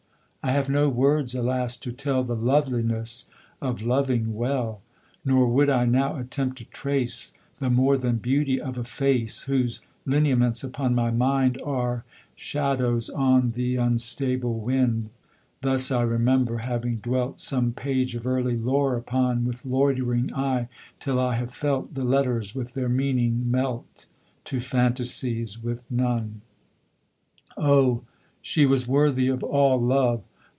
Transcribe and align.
I 0.43 0.53
have 0.53 0.69
no 0.69 0.89
words 0.89 1.35
alas! 1.35 1.77
to 1.77 1.91
tell 1.91 2.23
The 2.23 2.35
loveliness 2.35 3.25
of 3.61 3.83
loving 3.83 4.33
well! 4.35 4.81
Nor 5.23 5.47
would 5.47 5.69
I 5.69 5.85
now 5.85 6.15
attempt 6.15 6.57
to 6.57 6.65
trace 6.65 7.35
The 7.59 7.69
more 7.69 7.95
than 7.95 8.15
beauty 8.17 8.59
of 8.59 8.75
a 8.75 8.83
face 8.83 9.43
Whose 9.43 9.81
lineaments, 10.03 10.63
upon 10.63 10.95
my 10.95 11.11
mind, 11.11 11.61
Are 11.63 12.05
shadows 12.35 13.07
on 13.07 13.51
th' 13.51 13.77
unstable 13.77 14.57
wind 14.59 15.11
Thus 15.61 15.91
I 15.91 16.01
remember 16.01 16.57
having 16.57 16.95
dwelt 16.97 17.39
Some 17.39 17.71
page 17.71 18.15
of 18.15 18.25
early 18.25 18.57
lore 18.57 18.95
upon, 18.95 19.45
With 19.45 19.63
loitering 19.63 20.33
eye, 20.33 20.69
till 20.99 21.19
I 21.19 21.35
have 21.35 21.53
felt 21.53 21.93
The 21.93 22.03
letters 22.03 22.55
with 22.55 22.73
their 22.73 22.89
meaning 22.89 23.51
melt 23.51 24.07
To 24.45 24.59
fantasies 24.59 25.61
with 25.61 25.83
none. 25.91 26.41
O, 27.57 28.01
she 28.41 28.65
was 28.65 28.87
worthy 28.87 29.27
of 29.27 29.43
all 29.43 29.79
love! 29.79 30.23